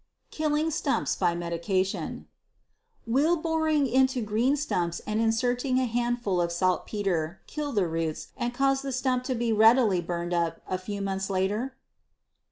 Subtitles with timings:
[0.31, 2.25] Killing Stumps by Medication.
[3.05, 8.51] Will boring into green stumps and inserting a handful of saltpeter kill the roots and
[8.51, 11.75] cause the stump to readily burn up a few months later?